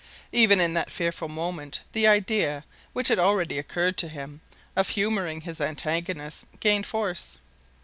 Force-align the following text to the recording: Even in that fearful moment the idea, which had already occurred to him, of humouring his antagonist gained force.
Even 0.31 0.59
in 0.59 0.73
that 0.73 0.89
fearful 0.89 1.27
moment 1.27 1.81
the 1.91 2.07
idea, 2.07 2.65
which 2.91 3.09
had 3.09 3.19
already 3.19 3.59
occurred 3.59 3.97
to 3.97 4.07
him, 4.07 4.41
of 4.75 4.89
humouring 4.89 5.41
his 5.41 5.61
antagonist 5.61 6.47
gained 6.59 6.87
force. 6.87 7.37